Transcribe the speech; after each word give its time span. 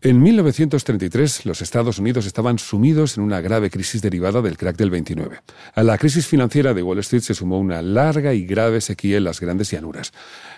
En 0.00 0.22
1933, 0.22 1.44
los 1.44 1.60
Estados 1.60 1.98
Unidos 1.98 2.24
estaban 2.24 2.60
sumidos 2.60 3.16
en 3.16 3.24
una 3.24 3.40
grave 3.40 3.68
crisis 3.68 4.00
derivada 4.00 4.40
del 4.40 4.56
crack 4.56 4.76
del 4.76 4.90
29. 4.90 5.40
A 5.74 5.82
la 5.82 5.98
crisis 5.98 6.24
financiera 6.24 6.72
de 6.72 6.84
Wall 6.84 7.00
Street 7.00 7.22
se 7.22 7.34
sumó 7.34 7.58
una 7.58 7.82
larga 7.82 8.32
y 8.32 8.46
grave 8.46 8.80
sequía 8.80 9.16
en 9.16 9.24
las 9.24 9.40
grandes 9.40 9.72
llanuras. 9.72 10.12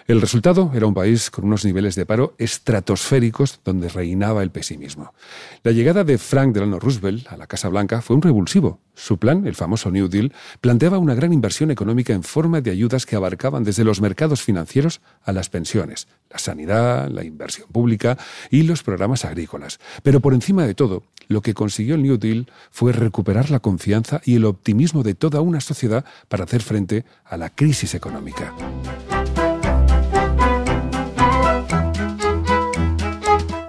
El 0.06 0.20
resultado 0.20 0.70
era 0.74 0.86
un 0.86 0.92
país 0.92 1.30
con 1.30 1.46
unos 1.46 1.64
niveles 1.64 1.94
de 1.94 2.04
paro 2.04 2.34
estratosféricos 2.36 3.60
donde 3.64 3.88
reinaba 3.88 4.42
el 4.42 4.50
pesimismo. 4.50 5.14
La 5.62 5.72
llegada 5.72 6.04
de 6.04 6.18
Frank 6.18 6.52
Delano 6.52 6.78
Roosevelt 6.78 7.28
a 7.28 7.38
la 7.38 7.46
Casa 7.46 7.70
Blanca 7.70 8.02
fue 8.02 8.16
un 8.16 8.22
revulsivo. 8.22 8.80
Su 8.94 9.16
plan, 9.16 9.46
el 9.46 9.54
famoso 9.54 9.90
New 9.90 10.08
Deal, 10.08 10.34
planteaba 10.60 10.98
una 10.98 11.14
gran 11.14 11.32
inversión 11.32 11.70
económica 11.70 12.12
en 12.12 12.24
forma 12.24 12.60
de 12.60 12.72
ayudas 12.72 13.06
que 13.06 13.16
abarcaban 13.16 13.64
desde 13.64 13.84
los 13.84 14.02
mercados 14.02 14.42
financieros 14.42 15.00
a 15.22 15.32
las 15.32 15.48
pensiones, 15.48 16.08
la 16.28 16.38
sanidad, 16.38 17.08
la 17.08 17.24
inversión 17.24 17.68
pública 17.68 18.18
y 18.50 18.64
los 18.64 18.82
programas 18.82 19.24
agrícolas. 19.30 19.80
Pero 20.02 20.20
por 20.20 20.34
encima 20.34 20.66
de 20.66 20.74
todo, 20.74 21.02
lo 21.28 21.42
que 21.42 21.54
consiguió 21.54 21.94
el 21.94 22.02
New 22.02 22.18
Deal 22.18 22.46
fue 22.70 22.92
recuperar 22.92 23.50
la 23.50 23.60
confianza 23.60 24.20
y 24.24 24.36
el 24.36 24.44
optimismo 24.44 25.02
de 25.02 25.14
toda 25.14 25.40
una 25.40 25.60
sociedad 25.60 26.04
para 26.28 26.44
hacer 26.44 26.62
frente 26.62 27.04
a 27.24 27.36
la 27.36 27.50
crisis 27.50 27.94
económica. 27.94 28.52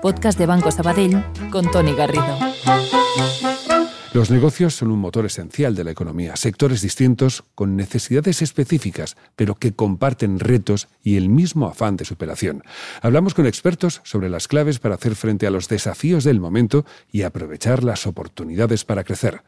Podcast 0.01 0.39
de 0.39 0.47
Banco 0.47 0.71
Sabadell 0.71 1.23
con 1.51 1.69
Tony 1.69 1.93
Garrido. 1.93 3.00
Los 4.13 4.29
negocios 4.29 4.75
son 4.75 4.91
un 4.91 4.99
motor 4.99 5.25
esencial 5.25 5.73
de 5.73 5.85
la 5.85 5.91
economía, 5.91 6.35
sectores 6.35 6.81
distintos 6.81 7.45
con 7.55 7.77
necesidades 7.77 8.41
específicas, 8.41 9.15
pero 9.37 9.55
que 9.55 9.71
comparten 9.71 10.39
retos 10.39 10.89
y 11.01 11.15
el 11.15 11.29
mismo 11.29 11.67
afán 11.67 11.95
de 11.95 12.03
superación. 12.03 12.61
Hablamos 13.01 13.33
con 13.33 13.45
expertos 13.45 14.01
sobre 14.03 14.27
las 14.27 14.49
claves 14.49 14.79
para 14.79 14.95
hacer 14.95 15.15
frente 15.15 15.47
a 15.47 15.49
los 15.49 15.69
desafíos 15.69 16.25
del 16.25 16.41
momento 16.41 16.85
y 17.09 17.21
aprovechar 17.21 17.85
las 17.85 18.05
oportunidades 18.05 18.83
para 18.83 19.05
crecer. 19.05 19.43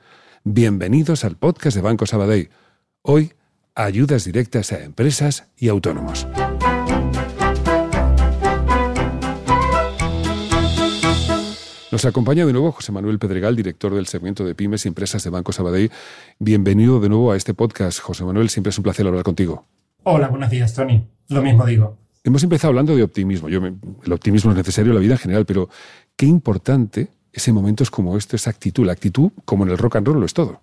Bienvenidos 0.45 1.25
al 1.25 1.35
podcast 1.35 1.75
de 1.75 1.81
Banco 1.81 2.05
Sabadell. 2.05 2.49
Hoy, 3.01 3.33
ayudas 3.75 4.23
directas 4.23 4.71
a 4.71 4.81
empresas 4.81 5.49
y 5.57 5.67
autónomos. 5.67 6.25
Nos 11.93 12.05
acompaña 12.05 12.43
de 12.43 12.53
nuevo 12.53 12.71
José 12.71 12.91
Manuel 12.91 13.19
Pedregal, 13.19 13.55
director 13.55 13.93
del 13.93 14.07
segmento 14.07 14.43
de 14.43 14.55
pymes 14.55 14.83
y 14.83 14.87
empresas 14.87 15.23
de 15.23 15.29
Banco 15.29 15.51
Sabadell. 15.51 15.91
Bienvenido 16.39 16.99
de 16.99 17.07
nuevo 17.07 17.31
a 17.31 17.37
este 17.37 17.53
podcast. 17.53 17.99
José 17.99 18.23
Manuel, 18.25 18.49
siempre 18.49 18.71
es 18.71 18.77
un 18.79 18.83
placer 18.83 19.05
hablar 19.05 19.21
contigo. 19.21 19.67
Hola, 20.01 20.27
buenos 20.27 20.49
días, 20.49 20.73
Tony. 20.73 21.07
Lo 21.29 21.43
mismo 21.43 21.67
digo. 21.67 21.95
Hemos 22.23 22.41
empezado 22.41 22.69
hablando 22.69 22.95
de 22.95 23.03
optimismo. 23.03 23.47
Yo 23.47 23.59
el 23.63 24.11
optimismo 24.11 24.49
es 24.49 24.57
necesario 24.57 24.89
en 24.89 24.95
la 24.95 25.01
vida 25.01 25.13
en 25.13 25.19
general, 25.19 25.45
pero 25.45 25.69
qué 26.15 26.25
importante 26.25 27.09
es 27.31 27.47
en 27.47 27.53
momentos 27.53 27.91
como 27.91 28.17
este, 28.17 28.37
esa 28.37 28.49
actitud. 28.49 28.87
La 28.87 28.93
actitud, 28.93 29.29
como 29.45 29.63
en 29.63 29.69
el 29.69 29.77
rock 29.77 29.97
and 29.97 30.07
roll, 30.07 30.19
lo 30.19 30.25
es 30.25 30.33
todo. 30.33 30.61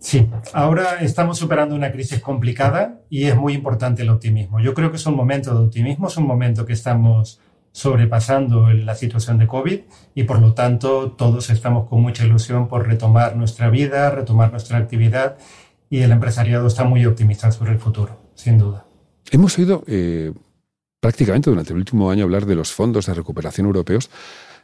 Sí, 0.00 0.28
ahora 0.52 0.96
estamos 1.00 1.38
superando 1.38 1.76
una 1.76 1.92
crisis 1.92 2.18
complicada 2.18 3.02
y 3.08 3.26
es 3.26 3.36
muy 3.36 3.52
importante 3.52 4.02
el 4.02 4.08
optimismo. 4.08 4.58
Yo 4.58 4.74
creo 4.74 4.90
que 4.90 4.96
es 4.96 5.06
un 5.06 5.14
momento 5.14 5.54
de 5.54 5.64
optimismo, 5.64 6.08
es 6.08 6.16
un 6.16 6.26
momento 6.26 6.66
que 6.66 6.72
estamos 6.72 7.38
sobrepasando 7.76 8.72
la 8.72 8.94
situación 8.94 9.36
de 9.36 9.46
COVID 9.46 9.80
y 10.14 10.22
por 10.22 10.40
lo 10.40 10.54
tanto 10.54 11.10
todos 11.12 11.50
estamos 11.50 11.86
con 11.90 12.00
mucha 12.00 12.24
ilusión 12.24 12.68
por 12.68 12.88
retomar 12.88 13.36
nuestra 13.36 13.68
vida, 13.68 14.08
retomar 14.08 14.50
nuestra 14.50 14.78
actividad 14.78 15.36
y 15.90 15.98
el 15.98 16.10
empresariado 16.10 16.68
está 16.68 16.84
muy 16.84 17.04
optimista 17.04 17.52
sobre 17.52 17.72
el 17.72 17.78
futuro, 17.78 18.18
sin 18.34 18.56
duda. 18.56 18.86
Hemos 19.30 19.58
oído 19.58 19.84
eh, 19.86 20.32
prácticamente 21.00 21.50
durante 21.50 21.74
el 21.74 21.78
último 21.78 22.10
año 22.10 22.24
hablar 22.24 22.46
de 22.46 22.54
los 22.54 22.72
fondos 22.72 23.04
de 23.04 23.12
recuperación 23.12 23.66
europeos, 23.66 24.08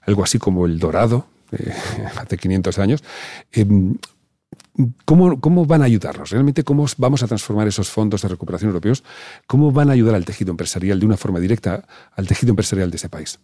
algo 0.07 0.25
así 0.25 0.39
como 0.39 0.65
el 0.65 0.79
dorado, 0.79 1.27
eh, 1.51 1.71
hace 2.17 2.39
500 2.39 2.79
años. 2.79 3.05
Em, 3.53 3.99
¿Cómo, 5.05 5.41
¿Cómo, 5.41 5.67
van 5.67 5.83
a 5.83 5.85
ayudarnos? 5.85 6.31
¿Realmente 6.31 6.65
cómo 6.65 6.87
vamos 6.97 7.23
a 7.23 7.27
transformar 7.27 7.69
esos 7.69 7.91
fondos 7.91 8.23
de 8.23 8.29
recuperación 8.29 8.71
europeos? 8.71 9.05
¿Cómo 9.47 9.71
van 9.71 9.91
a 9.91 9.93
ayudar 9.93 10.15
al 10.15 10.25
tejido 10.25 10.51
empresarial 10.51 10.99
de 10.99 11.07
una 11.07 11.19
forma 11.19 11.41
directa 11.41 11.85
al 12.17 12.27
tejido 12.27 12.51
empresarial 12.51 12.91
de 12.91 12.97
ese 12.97 13.11
país? 13.11 13.39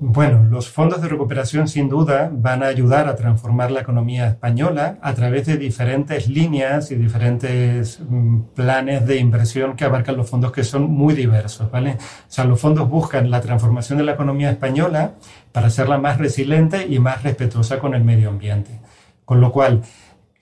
Bueno, 0.00 0.46
los 0.48 0.70
fondos 0.70 1.02
de 1.02 1.08
recuperación 1.08 1.66
sin 1.66 1.88
duda 1.88 2.30
van 2.32 2.62
a 2.62 2.66
ayudar 2.66 3.08
a 3.08 3.16
transformar 3.16 3.72
la 3.72 3.80
economía 3.80 4.28
española 4.28 4.96
a 5.02 5.12
través 5.12 5.46
de 5.46 5.56
diferentes 5.56 6.28
líneas 6.28 6.92
y 6.92 6.94
diferentes 6.94 7.98
mm, 8.08 8.42
planes 8.54 9.04
de 9.06 9.16
inversión 9.16 9.74
que 9.74 9.84
abarcan 9.84 10.16
los 10.16 10.30
fondos 10.30 10.52
que 10.52 10.62
son 10.62 10.88
muy 10.88 11.14
diversos, 11.14 11.68
¿vale? 11.72 11.94
O 11.98 12.30
sea, 12.30 12.44
los 12.44 12.60
fondos 12.60 12.88
buscan 12.88 13.28
la 13.28 13.40
transformación 13.40 13.98
de 13.98 14.04
la 14.04 14.12
economía 14.12 14.50
española 14.50 15.14
para 15.50 15.66
hacerla 15.66 15.98
más 15.98 16.18
resiliente 16.18 16.86
y 16.86 17.00
más 17.00 17.24
respetuosa 17.24 17.80
con 17.80 17.92
el 17.94 18.04
medio 18.04 18.28
ambiente. 18.28 18.78
Con 19.24 19.40
lo 19.40 19.50
cual, 19.50 19.82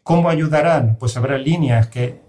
¿Cómo 0.06 0.28
ayudarán? 0.28 0.99
Pues 1.00 1.17
habrá 1.17 1.37
líneas 1.37 1.89
que 1.89 2.21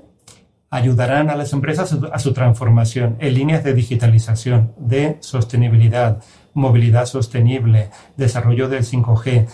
ayudarán 0.72 1.30
a 1.30 1.36
las 1.36 1.54
empresas 1.54 1.96
a 2.12 2.18
su 2.18 2.34
transformación 2.34 3.18
en 3.20 3.36
líneas 3.36 3.64
de 3.64 3.76
digitalización, 3.76 4.74
de 4.80 5.18
sostenibilidad, 5.20 6.24
movilidad 6.56 7.06
sostenible, 7.06 7.92
desarrollo 8.16 8.68
del 8.68 8.84
5G. 8.84 9.46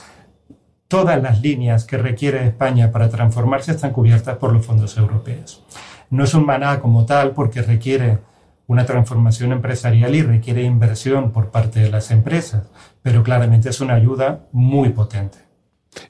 Todas 0.88 1.22
las 1.22 1.42
líneas 1.42 1.84
que 1.84 1.98
requiere 1.98 2.48
España 2.48 2.94
para 2.94 3.10
transformarse 3.10 3.74
están 3.74 3.92
cubiertas 3.92 4.38
por 4.38 4.54
los 4.54 4.66
fondos 4.66 4.96
europeos. 4.96 5.62
No 6.10 6.24
es 6.24 6.34
un 6.34 6.46
maná 6.46 6.80
como 6.80 7.06
tal 7.06 7.32
porque 7.32 7.62
requiere 7.62 8.20
una 8.68 8.86
transformación 8.86 9.52
empresarial 9.52 10.16
y 10.16 10.22
requiere 10.22 10.64
inversión 10.64 11.34
por 11.34 11.52
parte 11.52 11.82
de 11.82 11.90
las 11.90 12.10
empresas, 12.10 12.72
pero 13.02 13.22
claramente 13.22 13.68
es 13.68 13.82
una 13.82 13.96
ayuda 13.96 14.46
muy 14.54 14.92
potente. 14.92 15.40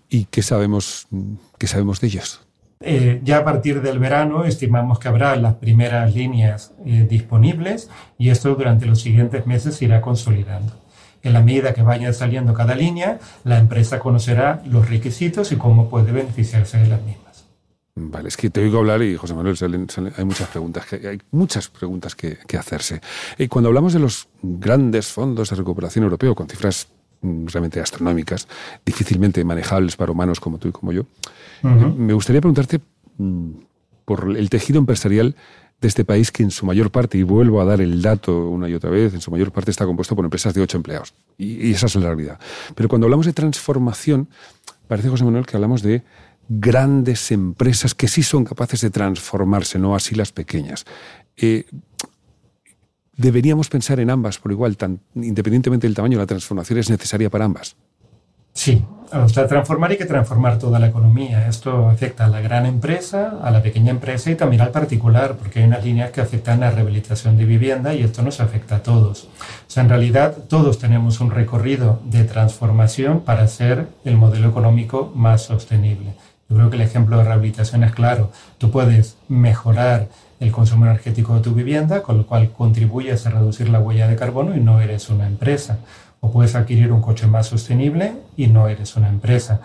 ¿Y 0.09 0.25
qué 0.25 0.43
sabemos, 0.43 1.07
qué 1.63 1.67
sabemos 1.67 2.01
de 2.01 2.07
ellos? 2.07 2.41
Eh, 2.81 3.21
ya 3.23 3.37
a 3.37 3.45
partir 3.45 3.81
del 3.81 3.97
verano 3.97 4.43
estimamos 4.43 4.99
que 4.99 5.07
habrá 5.07 5.33
las 5.37 5.53
primeras 5.53 6.13
líneas 6.13 6.73
eh, 6.85 7.07
disponibles 7.09 7.89
y 8.17 8.31
esto 8.31 8.53
durante 8.53 8.85
los 8.85 8.99
siguientes 8.99 9.47
meses 9.47 9.75
se 9.77 9.85
irá 9.85 10.01
consolidando. 10.01 10.73
En 11.21 11.31
la 11.31 11.39
medida 11.39 11.73
que 11.73 11.81
vaya 11.81 12.11
saliendo 12.11 12.53
cada 12.53 12.75
línea, 12.75 13.17
la 13.45 13.59
empresa 13.59 13.99
conocerá 13.99 14.61
los 14.65 14.89
requisitos 14.89 15.53
y 15.53 15.55
cómo 15.55 15.87
puede 15.87 16.11
beneficiarse 16.11 16.79
de 16.79 16.87
las 16.87 17.01
mismas. 17.03 17.45
Vale, 17.95 18.27
es 18.27 18.35
que 18.35 18.49
te 18.49 18.59
oigo 18.59 18.79
hablar 18.79 19.01
y 19.01 19.15
José 19.15 19.33
Manuel, 19.33 19.55
hay 20.17 20.25
muchas 20.25 20.49
preguntas, 20.49 20.85
que, 20.85 21.07
hay 21.07 21.21
muchas 21.31 21.69
preguntas 21.69 22.13
que, 22.13 22.39
que 22.45 22.57
hacerse. 22.57 22.99
Y 23.37 23.47
cuando 23.47 23.69
hablamos 23.69 23.93
de 23.93 23.99
los 23.99 24.27
grandes 24.41 25.07
fondos 25.07 25.49
de 25.49 25.55
recuperación 25.55 26.03
europeo 26.03 26.35
con 26.35 26.49
cifras 26.49 26.89
realmente 27.23 27.79
astronómicas, 27.79 28.47
difícilmente 28.85 29.43
manejables 29.43 29.95
para 29.95 30.11
humanos 30.11 30.39
como 30.39 30.57
tú 30.57 30.67
y 30.67 30.71
como 30.71 30.91
yo. 30.91 31.05
Me 31.63 32.13
gustaría 32.13 32.41
preguntarte 32.41 32.81
mm, 33.17 33.51
por 34.05 34.35
el 34.35 34.49
tejido 34.49 34.79
empresarial 34.79 35.35
de 35.83 35.87
este 35.87 36.05
país 36.05 36.31
que 36.31 36.43
en 36.43 36.51
su 36.51 36.65
mayor 36.65 36.91
parte, 36.91 37.17
y 37.17 37.23
vuelvo 37.23 37.61
a 37.61 37.65
dar 37.65 37.81
el 37.81 38.01
dato 38.01 38.49
una 38.49 38.69
y 38.69 38.73
otra 38.73 38.89
vez, 38.89 39.13
en 39.13 39.21
su 39.21 39.31
mayor 39.31 39.51
parte 39.51 39.69
está 39.69 39.85
compuesto 39.85 40.15
por 40.15 40.23
empresas 40.25 40.53
de 40.53 40.61
ocho 40.61 40.77
empleados. 40.77 41.13
Y, 41.37 41.71
esa 41.71 41.87
es 41.87 41.95
la 41.95 42.07
realidad. 42.07 42.39
Pero 42.73 42.87
cuando 42.89 43.05
hablamos 43.05 43.25
de 43.25 43.33
transformación, 43.33 44.29
parece, 44.87 45.09
José 45.09 45.25
Manuel, 45.25 45.45
que 45.45 45.57
hablamos 45.57 45.81
de 45.81 46.03
grandes 46.47 47.31
empresas 47.31 47.93
que 47.95 48.07
sí 48.07 48.23
son 48.23 48.45
capaces 48.45 48.81
de 48.81 48.89
transformarse, 48.89 49.77
no 49.77 49.95
así 49.95 50.15
las 50.15 50.31
pequeñas. 50.31 50.85
Eh, 51.35 51.65
deberíamos 53.15 53.69
pensar 53.69 53.99
en 53.99 54.09
ambas 54.09 54.37
por 54.39 54.51
igual, 54.51 54.77
tan, 54.77 54.99
independientemente 55.15 55.87
del 55.87 55.95
tamaño, 55.95 56.17
la 56.17 56.25
transformación 56.25 56.79
es 56.79 56.89
necesaria 56.89 57.29
para 57.29 57.45
ambas. 57.45 57.75
Sí, 58.53 58.85
o 59.11 59.29
sea, 59.29 59.47
transformar 59.47 59.91
hay 59.91 59.97
que 59.97 60.05
transformar 60.05 60.59
toda 60.59 60.79
la 60.79 60.87
economía. 60.87 61.47
Esto 61.47 61.89
afecta 61.89 62.25
a 62.25 62.27
la 62.27 62.39
gran 62.39 62.65
empresa, 62.65 63.39
a 63.43 63.51
la 63.51 63.61
pequeña 63.61 63.91
empresa 63.91 64.31
y 64.31 64.35
también 64.35 64.61
al 64.61 64.71
particular, 64.71 65.35
porque 65.37 65.59
hay 65.59 65.65
unas 65.65 65.83
líneas 65.83 66.11
que 66.11 66.21
afectan 66.21 66.59
la 66.59 66.71
rehabilitación 66.71 67.37
de 67.37 67.45
vivienda 67.45 67.93
y 67.93 68.03
esto 68.03 68.21
nos 68.21 68.39
afecta 68.39 68.77
a 68.77 68.83
todos. 68.83 69.23
O 69.23 69.27
sea, 69.69 69.83
en 69.83 69.89
realidad 69.89 70.35
todos 70.47 70.79
tenemos 70.79 71.19
un 71.19 71.31
recorrido 71.31 71.99
de 72.05 72.23
transformación 72.23 73.21
para 73.21 73.43
hacer 73.43 73.87
el 74.05 74.17
modelo 74.17 74.49
económico 74.49 75.11
más 75.15 75.43
sostenible. 75.43 76.13
Yo 76.49 76.57
creo 76.57 76.69
que 76.69 76.75
el 76.75 76.83
ejemplo 76.83 77.17
de 77.17 77.23
rehabilitación 77.23 77.83
es 77.83 77.91
claro. 77.91 78.31
Tú 78.59 78.69
puedes 78.69 79.17
mejorar 79.27 80.09
el 80.43 80.51
consumo 80.51 80.85
energético 80.85 81.35
de 81.35 81.41
tu 81.41 81.53
vivienda, 81.53 82.03
con 82.03 82.17
lo 82.17 82.25
cual 82.25 82.51
contribuyes 82.51 83.25
a 83.25 83.29
reducir 83.29 83.69
la 83.69 83.79
huella 83.79 84.07
de 84.07 84.15
carbono 84.15 84.55
y 84.55 84.59
no 84.59 84.81
eres 84.81 85.09
una 85.09 85.25
empresa 85.25 85.79
o 86.19 86.31
puedes 86.31 86.55
adquirir 86.55 86.91
un 86.91 87.01
coche 87.01 87.27
más 87.27 87.47
sostenible 87.47 88.13
y 88.37 88.47
no 88.47 88.67
eres 88.67 88.95
una 88.95 89.09
empresa. 89.09 89.61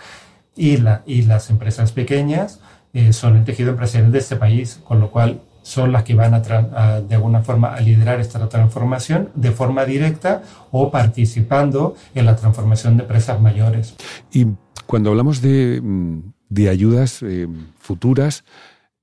Y, 0.57 0.79
la, 0.79 1.03
y 1.07 1.23
las 1.23 1.51
empresas 1.51 1.93
pequeñas 1.93 2.61
eh, 2.93 3.13
son 3.13 3.37
el 3.37 3.45
tejido 3.45 3.71
empresarial 3.71 4.11
de 4.11 4.19
este 4.19 4.37
país, 4.37 4.81
con 4.83 4.99
lo 4.99 5.11
cual 5.11 5.41
son 5.63 5.93
las 5.93 6.03
que 6.03 6.15
van 6.15 6.35
a, 6.35 7.01
de 7.01 7.15
alguna 7.15 7.43
forma 7.43 7.75
a 7.75 7.81
liderar 7.81 8.21
esta 8.21 8.49
transformación 8.49 9.29
de 9.35 9.53
forma 9.53 9.85
directa 9.85 10.43
o 10.71 10.91
participando 10.91 11.95
en 12.15 12.27
la 12.27 12.35
transformación 12.35 12.97
de 12.97 13.03
empresas 13.03 13.41
mayores. 13.41 13.95
Y 14.33 14.47
cuando 14.87 15.11
hablamos 15.11 15.43
de, 15.43 15.81
mm, 15.83 16.21
de 16.49 16.69
ayudas 16.71 17.23
eh, 17.23 17.47
futuras, 17.79 18.45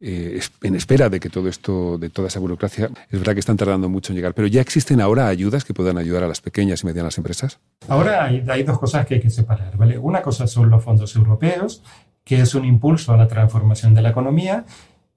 eh, 0.02 0.40
en 0.62 0.76
espera 0.76 1.10
de 1.10 1.20
que 1.20 1.30
todo 1.30 1.48
esto, 1.48 1.98
de 1.98 2.10
toda 2.10 2.28
esa 2.28 2.40
burocracia, 2.40 2.90
es 3.10 3.20
verdad 3.20 3.34
que 3.34 3.40
están 3.40 3.58
tardando 3.58 3.88
mucho 3.90 4.12
en 4.12 4.18
llegar, 4.18 4.34
pero 4.34 4.48
¿ya 4.48 4.62
existen 4.62 5.00
ahora 5.00 5.28
ayudas 5.28 5.64
que 5.64 5.74
puedan 5.74 5.98
ayudar 5.98 6.24
a 6.24 6.28
las 6.28 6.42
pequeñas 6.42 6.84
y 6.84 6.88
medianas 6.88 7.18
empresas? 7.18 7.60
Ahora 7.88 8.26
hay, 8.26 8.64
dos 8.64 8.78
cosas 8.78 9.06
que 9.06 9.16
hay 9.16 9.22
que 9.22 9.30
separar, 9.30 9.78
¿vale? 9.78 9.98
Una 9.98 10.22
cosa 10.22 10.48
son 10.48 10.70
los 10.70 10.84
fondos 10.84 11.16
europeos, 11.16 11.82
que 12.24 12.42
es 12.42 12.56
un 12.56 12.66
impulso 12.66 13.14
a 13.14 13.18
la 13.18 13.28
transformación 13.28 13.94
de 13.94 14.02
la 14.02 14.10
economía, 14.10 14.66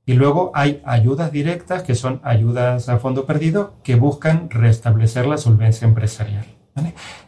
y 0.07 0.15
luego 0.15 0.53
hay 0.55 0.81
ayudas 0.87 1.33
directas, 1.33 1.83
que 1.83 1.95
son 1.95 2.21
ayudas 2.23 2.89
a 2.89 2.99
fondo 2.99 3.27
perdido, 3.27 3.75
que 3.83 3.97
buscan 3.97 4.49
restablecer 4.49 5.27
la 5.27 5.37
solvencia 5.37 5.87
empresarial. 5.87 6.47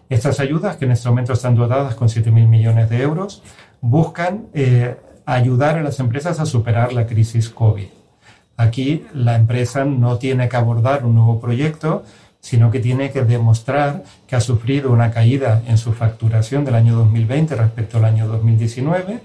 Estas 0.08 0.41
ayudas, 0.41 0.76
que 0.76 0.85
en 0.85 0.93
este 0.93 1.08
momento 1.08 1.32
están 1.32 1.55
dotadas 1.55 1.94
con 1.94 2.08
7.000 2.08 2.49
millones 2.49 2.88
de 2.88 3.02
euros, 3.02 3.43
buscan 3.81 4.47
eh, 4.55 4.97
ayudar 5.34 5.78
a 5.78 5.82
las 5.82 6.00
empresas 6.00 6.40
a 6.40 6.46
superar 6.46 6.92
la 6.92 7.06
crisis 7.06 7.48
COVID. 7.48 7.86
Aquí 8.56 9.06
la 9.14 9.36
empresa 9.36 9.84
no 9.84 10.18
tiene 10.18 10.48
que 10.48 10.56
abordar 10.56 11.04
un 11.04 11.14
nuevo 11.14 11.40
proyecto, 11.40 12.04
sino 12.40 12.70
que 12.70 12.80
tiene 12.80 13.10
que 13.10 13.22
demostrar 13.22 14.02
que 14.26 14.36
ha 14.36 14.40
sufrido 14.40 14.90
una 14.90 15.10
caída 15.10 15.62
en 15.66 15.78
su 15.78 15.92
facturación 15.92 16.64
del 16.64 16.74
año 16.74 16.96
2020 16.96 17.54
respecto 17.54 17.98
al 17.98 18.06
año 18.06 18.26
2019 18.26 19.20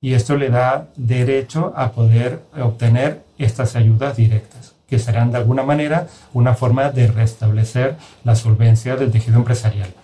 y 0.00 0.14
esto 0.14 0.36
le 0.36 0.50
da 0.50 0.88
derecho 0.96 1.72
a 1.76 1.92
poder 1.92 2.42
obtener 2.60 3.22
estas 3.38 3.74
ayudas 3.74 4.16
directas, 4.16 4.74
que 4.88 4.98
serán 4.98 5.32
de 5.32 5.38
alguna 5.38 5.62
manera 5.62 6.08
una 6.32 6.54
forma 6.54 6.90
de 6.90 7.06
restablecer 7.06 7.96
la 8.22 8.34
solvencia 8.34 8.96
del 8.96 9.10
tejido 9.10 9.38
empresarial. 9.38 9.94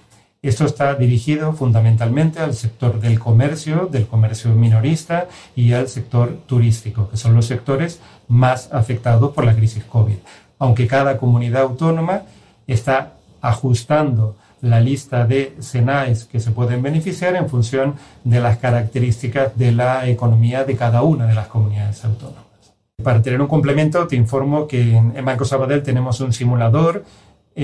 Esto 0.42 0.64
está 0.64 0.94
dirigido 0.94 1.52
fundamentalmente 1.52 2.38
al 2.38 2.54
sector 2.54 2.98
del 2.98 3.18
comercio, 3.18 3.90
del 3.92 4.06
comercio 4.06 4.54
minorista 4.54 5.28
y 5.54 5.74
al 5.74 5.86
sector 5.88 6.34
turístico, 6.46 7.10
que 7.10 7.18
son 7.18 7.34
los 7.34 7.44
sectores 7.44 8.00
más 8.26 8.72
afectados 8.72 9.34
por 9.34 9.44
la 9.44 9.54
crisis 9.54 9.84
COVID. 9.84 10.16
Aunque 10.58 10.86
cada 10.86 11.18
comunidad 11.18 11.62
autónoma 11.62 12.22
está 12.66 13.16
ajustando 13.42 14.34
la 14.62 14.80
lista 14.80 15.26
de 15.26 15.56
SENAES 15.58 16.24
que 16.24 16.40
se 16.40 16.52
pueden 16.52 16.80
beneficiar 16.80 17.36
en 17.36 17.50
función 17.50 17.96
de 18.24 18.40
las 18.40 18.56
características 18.56 19.58
de 19.58 19.72
la 19.72 20.08
economía 20.08 20.64
de 20.64 20.74
cada 20.74 21.02
una 21.02 21.26
de 21.26 21.34
las 21.34 21.48
comunidades 21.48 22.02
autónomas. 22.02 22.44
Para 23.02 23.20
tener 23.20 23.42
un 23.42 23.48
complemento, 23.48 24.06
te 24.06 24.16
informo 24.16 24.66
que 24.66 24.96
en 24.96 25.24
Banco 25.24 25.44
Sabadell 25.44 25.82
tenemos 25.82 26.20
un 26.20 26.32
simulador 26.32 27.04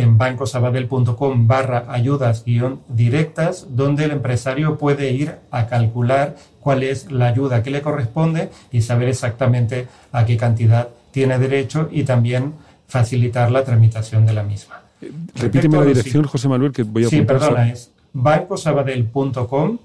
en 0.00 0.18
bancosabadell.com 0.18 1.46
barra 1.46 1.86
ayudas 1.88 2.44
guion 2.44 2.80
directas, 2.88 3.66
donde 3.70 4.04
el 4.04 4.10
empresario 4.10 4.78
puede 4.78 5.12
ir 5.12 5.36
a 5.50 5.66
calcular 5.66 6.36
cuál 6.60 6.82
es 6.82 7.10
la 7.10 7.28
ayuda 7.28 7.62
que 7.62 7.70
le 7.70 7.82
corresponde 7.82 8.50
y 8.72 8.82
saber 8.82 9.08
exactamente 9.08 9.86
a 10.12 10.24
qué 10.26 10.36
cantidad 10.36 10.88
tiene 11.10 11.38
derecho 11.38 11.88
y 11.90 12.04
también 12.04 12.54
facilitar 12.88 13.50
la 13.50 13.64
tramitación 13.64 14.26
de 14.26 14.32
la 14.32 14.42
misma. 14.42 14.80
Eh, 15.00 15.12
repíteme 15.34 15.78
la 15.78 15.84
dirección, 15.84 16.24
José 16.24 16.48
Manuel, 16.48 16.72
que 16.72 16.82
voy 16.82 17.04
a 17.04 17.08
Sí, 17.08 17.22
perdona, 17.22 17.70
es 17.70 17.92
bancosabadell.com 18.12 19.78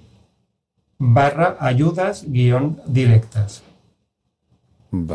barra 0.98 1.58
ayudas 1.60 2.26
guion 2.28 2.80
directas. 2.86 3.64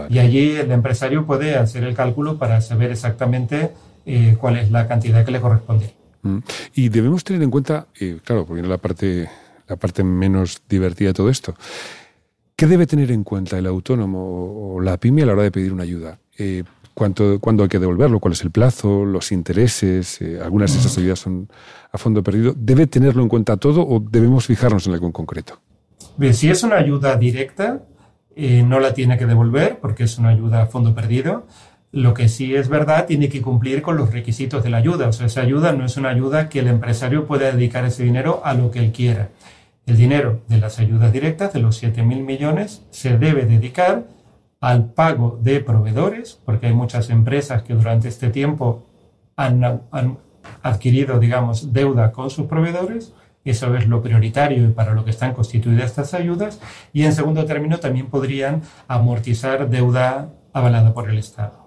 Y 0.08 0.18
allí 0.18 0.52
el 0.52 0.72
empresario 0.72 1.26
puede 1.26 1.56
hacer 1.56 1.84
el 1.84 1.94
cálculo 1.94 2.38
para 2.38 2.60
saber 2.62 2.90
exactamente 2.90 3.72
eh, 4.08 4.36
cuál 4.40 4.56
es 4.56 4.70
la 4.70 4.86
cantidad 4.86 5.24
que 5.24 5.32
le 5.32 5.40
corresponde. 5.40 5.92
Mm. 6.22 6.38
Y 6.74 6.88
debemos 6.90 7.24
tener 7.24 7.42
en 7.42 7.50
cuenta, 7.50 7.88
eh, 7.98 8.20
claro, 8.24 8.46
porque 8.46 8.60
viene 8.62 8.68
la 8.68 8.78
parte, 8.78 9.28
la 9.66 9.74
parte 9.74 10.04
menos 10.04 10.62
divertida 10.68 11.08
de 11.08 11.14
todo 11.14 11.28
esto. 11.28 11.56
¿Qué 12.54 12.68
debe 12.68 12.86
tener 12.86 13.10
en 13.10 13.24
cuenta 13.24 13.58
el 13.58 13.66
autónomo 13.66 14.74
o 14.74 14.80
la 14.80 14.96
pyme 14.96 15.24
a 15.24 15.26
la 15.26 15.32
hora 15.32 15.42
de 15.42 15.50
pedir 15.50 15.72
una 15.72 15.82
ayuda? 15.82 16.20
Eh, 16.38 16.62
¿cuánto, 16.94 17.40
¿Cuándo 17.40 17.64
hay 17.64 17.68
que 17.68 17.80
devolverlo? 17.80 18.20
¿Cuál 18.20 18.34
es 18.34 18.42
el 18.42 18.52
plazo? 18.52 19.04
¿Los 19.04 19.32
intereses? 19.32 20.20
algunas 20.40 20.72
de 20.72 20.78
esas 20.78 20.96
ayudas 20.96 21.18
son 21.18 21.48
a 21.90 21.98
fondo 21.98 22.22
perdido. 22.22 22.54
¿Debe 22.56 22.86
tenerlo 22.86 23.22
en 23.22 23.28
cuenta 23.28 23.56
todo 23.56 23.84
o 23.86 23.98
debemos 23.98 24.46
fijarnos 24.46 24.86
en 24.86 24.92
algo 24.92 25.06
en 25.06 25.12
concreto? 25.12 25.60
Bien, 26.16 26.32
si 26.32 26.48
es 26.48 26.62
una 26.62 26.76
ayuda 26.76 27.16
directa, 27.16 27.82
no 28.36 28.78
la 28.78 28.94
tiene 28.94 29.18
que 29.18 29.26
devolver 29.26 29.80
porque 29.80 30.04
es 30.04 30.16
una 30.16 30.28
ayuda 30.28 30.62
a 30.62 30.66
fondo 30.66 30.94
perdido. 30.94 31.46
Lo 31.92 32.14
que 32.14 32.28
sí 32.28 32.54
es 32.54 32.68
verdad, 32.68 33.06
tiene 33.06 33.28
que 33.28 33.40
cumplir 33.40 33.80
con 33.80 33.96
los 33.96 34.12
requisitos 34.12 34.62
de 34.62 34.70
la 34.70 34.78
ayuda. 34.78 35.08
O 35.08 35.12
sea, 35.12 35.26
esa 35.26 35.40
ayuda 35.40 35.72
no 35.72 35.84
es 35.86 35.96
una 35.96 36.10
ayuda 36.10 36.48
que 36.48 36.58
el 36.58 36.68
empresario 36.68 37.26
pueda 37.26 37.50
dedicar 37.52 37.84
ese 37.84 38.02
dinero 38.02 38.42
a 38.44 38.54
lo 38.54 38.70
que 38.70 38.80
él 38.80 38.92
quiera. 38.92 39.30
El 39.86 39.96
dinero 39.96 40.42
de 40.48 40.58
las 40.58 40.78
ayudas 40.80 41.12
directas, 41.12 41.52
de 41.52 41.60
los 41.60 41.80
7.000 41.82 42.24
millones, 42.24 42.84
se 42.90 43.16
debe 43.18 43.46
dedicar 43.46 44.04
al 44.60 44.92
pago 44.92 45.38
de 45.40 45.60
proveedores, 45.60 46.40
porque 46.44 46.66
hay 46.66 46.72
muchas 46.72 47.08
empresas 47.08 47.62
que 47.62 47.74
durante 47.74 48.08
este 48.08 48.30
tiempo 48.30 48.84
han, 49.36 49.62
adquirido, 50.62 51.18
digamos, 51.20 51.72
deuda 51.72 52.10
con 52.10 52.30
sus 52.30 52.46
proveedores. 52.46 53.12
Eso 53.44 53.76
es 53.76 53.86
lo 53.86 54.02
prioritario 54.02 54.64
y 54.64 54.72
para 54.72 54.92
lo 54.92 55.04
que 55.04 55.10
están 55.10 55.34
constituidas 55.34 55.90
estas 55.90 56.14
ayudas. 56.14 56.60
Y 56.92 57.04
en 57.04 57.12
segundo 57.12 57.44
término, 57.44 57.78
también 57.78 58.06
podrían 58.08 58.62
amortizar 58.88 59.70
deuda 59.70 60.32
avalada 60.52 60.92
por 60.92 61.08
el 61.08 61.18
Estado. 61.18 61.65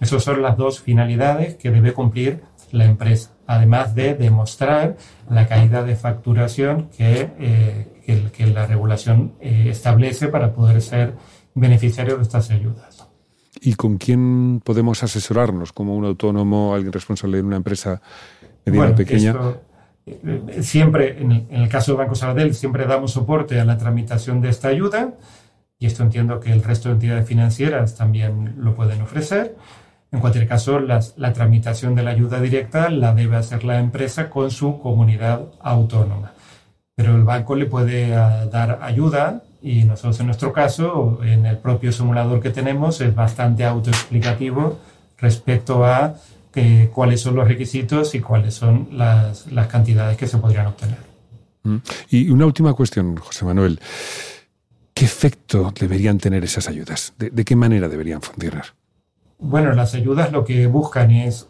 Esas 0.00 0.22
son 0.22 0.42
las 0.42 0.56
dos 0.56 0.80
finalidades 0.80 1.56
que 1.56 1.70
debe 1.70 1.92
cumplir 1.92 2.42
la 2.72 2.84
empresa, 2.84 3.32
además 3.46 3.94
de 3.94 4.14
demostrar 4.14 4.96
la 5.28 5.46
caída 5.48 5.82
de 5.82 5.96
facturación 5.96 6.88
que, 6.96 7.30
eh, 7.38 8.30
que, 8.32 8.46
la 8.46 8.66
regulación 8.66 9.34
eh, 9.40 9.66
establece 9.70 10.28
para 10.28 10.52
poder 10.52 10.80
ser 10.80 11.14
beneficiario 11.54 12.16
de 12.16 12.22
estas 12.22 12.50
ayudas. 12.50 13.06
¿Y 13.60 13.74
con 13.74 13.98
quién 13.98 14.60
podemos 14.64 15.02
asesorarnos 15.02 15.72
como 15.72 15.96
un 15.96 16.04
autónomo, 16.04 16.74
alguien 16.74 16.92
responsable 16.92 17.38
de 17.38 17.42
una 17.42 17.56
empresa 17.56 18.00
mediana 18.64 18.94
pequeña? 18.94 19.34
Eh, 20.06 20.62
siempre, 20.62 21.20
en 21.20 21.46
el, 21.50 21.68
caso 21.68 21.92
de 21.92 21.98
Banco 21.98 22.14
Sabadell, 22.14 22.54
siempre 22.54 22.86
damos 22.86 23.12
soporte 23.12 23.60
a 23.60 23.64
la 23.64 23.76
tramitación 23.76 24.40
de 24.40 24.48
esta 24.48 24.68
ayuda 24.68 25.14
y 25.78 25.86
esto 25.86 26.02
entiendo 26.02 26.40
que 26.40 26.52
el 26.52 26.62
resto 26.62 26.88
de 26.88 26.94
entidades 26.94 27.26
financieras 27.26 27.96
también 27.96 28.54
lo 28.58 28.74
pueden 28.74 29.02
ofrecer. 29.02 29.56
En 30.12 30.18
cualquier 30.20 30.48
caso, 30.48 30.80
la 30.80 31.32
tramitación 31.32 31.94
de 31.94 32.02
la 32.02 32.10
ayuda 32.10 32.40
directa 32.40 32.90
la 32.90 33.14
debe 33.14 33.36
hacer 33.36 33.64
la 33.64 33.78
empresa 33.78 34.28
con 34.28 34.50
su 34.50 34.80
comunidad 34.80 35.44
autónoma. 35.60 36.32
Pero 36.96 37.16
el 37.16 37.22
banco 37.22 37.54
le 37.54 37.66
puede 37.66 38.14
ah, 38.14 38.46
dar 38.46 38.80
ayuda 38.82 39.42
y 39.62 39.84
nosotros 39.84 40.18
en 40.20 40.26
nuestro 40.26 40.52
caso, 40.52 41.20
en 41.22 41.46
el 41.46 41.58
propio 41.58 41.92
simulador 41.92 42.40
que 42.40 42.50
tenemos, 42.50 43.00
es 43.00 43.14
bastante 43.14 43.64
autoexplicativo 43.64 44.78
respecto 45.18 45.84
a 45.84 46.14
cuáles 46.92 47.20
son 47.20 47.36
los 47.36 47.46
requisitos 47.46 48.14
y 48.14 48.20
cuáles 48.20 48.54
son 48.54 48.88
las, 48.92 49.46
cantidades 49.68 50.16
que 50.16 50.26
se 50.26 50.38
podrían 50.38 50.66
obtener. 50.66 50.98
Mm. 51.62 51.76
Y 52.10 52.30
una 52.30 52.46
última 52.46 52.74
cuestión, 52.74 53.16
José 53.16 53.44
Manuel. 53.44 53.80
¿Qué 54.92 55.04
efecto 55.04 55.72
deberían 55.78 56.18
tener 56.18 56.44
esas 56.44 56.68
ayudas? 56.68 57.14
de 57.16 57.44
qué 57.44 57.56
manera 57.56 57.88
deberían 57.88 58.20
funcionar? 58.20 58.74
Bueno, 59.40 59.72
las 59.72 59.94
ayudas 59.94 60.32
lo 60.32 60.44
que 60.44 60.66
buscan 60.66 61.10
es 61.10 61.48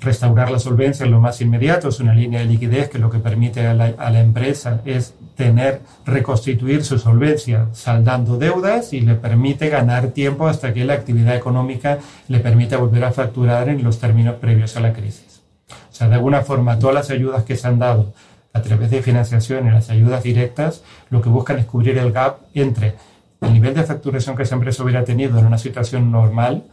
restaurar 0.00 0.50
la 0.50 0.58
solvencia 0.58 1.06
en 1.06 1.12
lo 1.12 1.20
más 1.20 1.40
inmediato, 1.40 1.88
es 1.88 1.98
una 2.00 2.14
línea 2.14 2.40
de 2.40 2.46
liquidez 2.46 2.90
que 2.90 2.98
lo 2.98 3.10
que 3.10 3.18
permite 3.18 3.66
a 3.66 3.72
la, 3.72 4.20
empresa 4.20 4.82
es 4.84 5.14
tener, 5.34 5.80
reconstituir 6.04 6.84
su 6.84 6.98
solvencia 6.98 7.68
saldando 7.72 8.36
deudas 8.36 8.92
y 8.92 9.00
le 9.00 9.14
permite 9.14 9.70
ganar 9.70 10.08
tiempo 10.08 10.46
hasta 10.46 10.74
que 10.74 10.84
la 10.84 10.92
actividad 10.92 11.36
económica 11.36 11.98
le 12.28 12.40
permita 12.40 12.76
volver 12.76 13.04
a 13.04 13.12
facturar 13.12 13.70
en 13.70 13.82
los 13.82 13.98
términos 13.98 14.36
previos 14.36 14.76
a 14.76 14.80
la 14.80 14.92
crisis. 14.92 15.42
O 15.68 15.94
sea, 15.94 16.08
de 16.08 16.14
alguna 16.16 16.42
forma, 16.42 16.78
todas 16.78 16.94
las 16.94 17.10
ayudas 17.10 17.44
que 17.44 17.56
se 17.56 17.66
han 17.66 17.78
dado 17.78 18.12
a 18.52 18.60
través 18.60 18.90
de 18.90 19.02
financiación 19.02 19.66
y 19.66 19.70
las 19.70 19.88
ayudas 19.88 20.22
directas, 20.22 20.82
lo 21.08 21.22
que 21.22 21.30
buscan 21.30 21.58
es 21.58 21.64
cubrir 21.64 21.96
el 21.96 22.12
gap 22.12 22.40
entre 22.52 22.94
el 23.40 23.52
nivel 23.52 23.74
de 23.74 23.84
facturación 23.84 24.36
que 24.36 24.42
esa 24.42 24.54
empresa 24.54 24.82
hubiera 24.82 25.04
tenido 25.04 25.38
en 25.38 25.46
una 25.46 25.58
situación 25.58 26.10
normal 26.10 26.64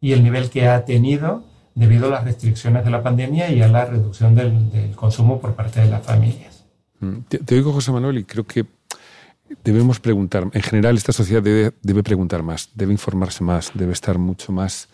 y 0.00 0.12
el 0.12 0.22
nivel 0.22 0.50
que 0.50 0.68
ha 0.68 0.84
tenido 0.84 1.44
debido 1.74 2.06
a 2.08 2.10
las 2.10 2.24
restricciones 2.24 2.84
de 2.84 2.90
la 2.90 3.02
pandemia 3.02 3.50
y 3.50 3.62
a 3.62 3.68
la 3.68 3.84
reducción 3.84 4.34
del, 4.34 4.92
consumo 4.96 5.40
por 5.40 5.54
parte 5.54 5.80
de 5.80 5.88
las 5.88 6.04
familias. 6.04 6.64
Mm, 7.00 7.18
te, 7.28 7.54
oigo, 7.54 7.72
José 7.72 7.92
Manuel, 7.92 8.18
y 8.18 8.24
creo 8.24 8.44
que 8.44 8.66
debemos 9.62 10.00
preguntar, 10.00 10.48
en 10.52 10.62
general 10.62 10.96
esta 10.96 11.12
sociedad 11.12 11.42
debe, 11.42 11.72
debe 11.82 12.02
preguntar 12.02 12.42
más, 12.42 12.70
debe 12.74 12.92
informarse 12.92 13.44
más, 13.44 13.70
debe 13.74 13.92
estar 13.92 14.18
mucho 14.18 14.52
más 14.52 14.88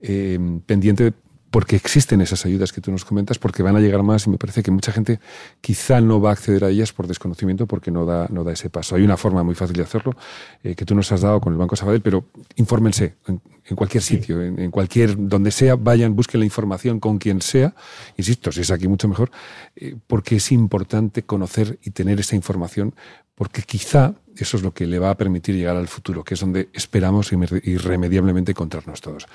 eh, 0.00 0.38
pendiente 0.66 1.12
porque 1.54 1.76
existen 1.76 2.20
esas 2.20 2.44
ayudas 2.46 2.72
que 2.72 2.80
tú 2.80 2.90
nos 2.90 3.04
comentas, 3.04 3.38
porque 3.38 3.62
van 3.62 3.76
a 3.76 3.78
llegar 3.78 4.02
más 4.02 4.26
y 4.26 4.30
me 4.30 4.38
parece 4.38 4.60
que 4.64 4.72
mucha 4.72 4.90
gente 4.90 5.20
quizá 5.60 6.00
no 6.00 6.20
va 6.20 6.30
a 6.30 6.32
acceder 6.32 6.64
a 6.64 6.68
ellas 6.68 6.92
por 6.92 7.06
desconocimiento 7.06 7.68
porque 7.68 7.92
no 7.92 8.04
da, 8.04 8.26
no 8.28 8.42
da 8.42 8.50
ese 8.50 8.70
paso. 8.70 8.96
Hay 8.96 9.04
una 9.04 9.16
forma 9.16 9.44
muy 9.44 9.54
fácil 9.54 9.76
de 9.76 9.84
hacerlo 9.84 10.16
eh, 10.64 10.74
que 10.74 10.84
tú 10.84 10.96
nos 10.96 11.12
has 11.12 11.20
dado 11.20 11.40
con 11.40 11.52
el 11.52 11.58
Banco 11.60 11.76
Sabadell, 11.76 12.02
pero 12.02 12.24
infórmense 12.56 13.14
en, 13.28 13.40
cualquier 13.76 14.02
sitio, 14.02 14.42
en, 14.42 14.68
cualquier, 14.72 15.14
donde 15.16 15.52
sea, 15.52 15.76
vayan, 15.76 16.16
busquen 16.16 16.40
la 16.40 16.44
información 16.44 16.98
con 16.98 17.18
quien 17.18 17.40
sea, 17.40 17.72
insisto, 18.16 18.50
si 18.50 18.62
es 18.62 18.72
aquí 18.72 18.88
mucho 18.88 19.06
mejor, 19.06 19.30
eh, 19.76 19.94
porque 20.08 20.34
es 20.34 20.50
importante 20.50 21.22
conocer 21.22 21.78
y 21.84 21.90
tener 21.90 22.18
esa 22.18 22.34
información 22.34 22.96
porque 23.36 23.62
quizá 23.62 24.14
eso 24.38 24.56
es 24.56 24.62
lo 24.62 24.72
que 24.72 24.86
le 24.86 24.98
va 24.98 25.10
a 25.10 25.16
permitir 25.16 25.54
llegar 25.54 25.76
al 25.76 25.88
futuro, 25.88 26.24
que 26.24 26.34
es 26.34 26.40
donde 26.40 26.68
esperamos 26.72 27.30
irremediablemente 27.32 28.52
encontrarnos 28.52 29.00
todos. 29.00 29.26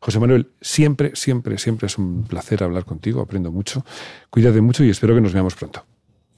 José 0.00 0.20
Manuel, 0.20 0.50
siempre, 0.60 1.12
siempre, 1.14 1.58
siempre 1.58 1.86
es 1.86 1.98
un 1.98 2.24
placer 2.24 2.62
hablar 2.62 2.84
contigo, 2.84 3.20
aprendo 3.20 3.52
mucho. 3.52 3.84
Cuídate 4.30 4.60
mucho 4.60 4.84
y 4.84 4.90
espero 4.90 5.14
que 5.14 5.20
nos 5.20 5.32
veamos 5.32 5.54
pronto. 5.54 5.84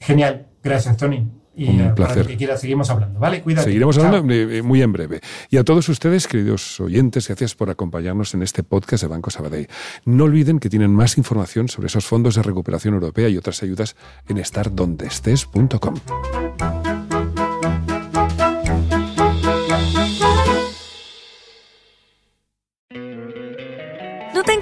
Genial, 0.00 0.47
gracias 0.62 0.97
Tony. 0.97 1.29
Y 1.55 1.69
un 1.69 1.95
placer. 1.95 2.27
que 2.27 2.37
quiera, 2.37 2.57
seguimos 2.57 2.89
hablando, 2.91 3.19
¿vale? 3.19 3.43
Cuídate. 3.43 3.67
Seguiremos 3.67 3.99
hablando 3.99 4.33
eh, 4.33 4.62
muy 4.62 4.83
en 4.83 4.93
breve. 4.93 5.21
Y 5.50 5.59
a 5.59 5.65
todos 5.65 5.89
ustedes, 5.89 6.27
queridos 6.27 6.81
oyentes, 6.81 7.27
gracias 7.27 7.55
por 7.55 7.69
acompañarnos 7.69 8.35
en 8.35 8.43
este 8.43 8.62
podcast 8.62 9.03
de 9.03 9.09
Banco 9.09 9.31
Sabadell. 9.31 9.69
No 10.05 10.25
olviden 10.25 10.59
que 10.59 10.71
tienen 10.71 10.95
más 10.95 11.19
información 11.19 11.69
sobre 11.69 11.89
esos 11.89 12.07
fondos 12.07 12.37
de 12.37 12.43
recuperación 12.43 12.95
europea 12.95 13.29
y 13.29 13.37
otras 13.37 13.62
ayudas 13.62 13.97
en 14.29 14.39
estardondestes.com. 14.39 15.95